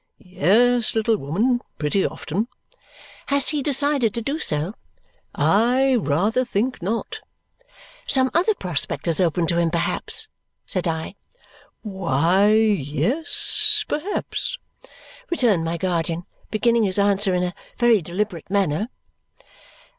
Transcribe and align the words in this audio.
"Yes, 0.17 0.95
little 0.95 1.15
woman, 1.15 1.61
pretty 1.77 2.03
often." 2.03 2.47
"Has 3.27 3.49
he 3.49 3.61
decided 3.61 4.15
to 4.15 4.21
do 4.23 4.39
so?" 4.39 4.73
"I 5.35 5.93
rather 5.93 6.43
think 6.43 6.81
not." 6.81 7.21
"Some 8.07 8.31
other 8.33 8.55
prospect 8.55 9.05
has 9.05 9.21
opened 9.21 9.49
to 9.49 9.59
him, 9.59 9.69
perhaps?" 9.69 10.27
said 10.65 10.87
I. 10.87 11.13
"Why 11.83 12.47
yes 12.51 13.85
perhaps," 13.87 14.57
returned 15.29 15.63
my 15.65 15.77
guardian, 15.77 16.25
beginning 16.49 16.81
his 16.81 16.97
answer 16.97 17.35
in 17.35 17.43
a 17.43 17.53
very 17.77 18.01
deliberate 18.01 18.49
manner. 18.49 18.89